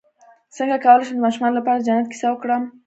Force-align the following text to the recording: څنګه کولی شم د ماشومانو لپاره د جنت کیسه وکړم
څنګه 0.57 0.77
کولی 0.85 1.03
شم 1.07 1.15
د 1.19 1.23
ماشومانو 1.25 1.57
لپاره 1.59 1.77
د 1.79 1.85
جنت 1.87 2.05
کیسه 2.11 2.27
وکړم 2.29 2.63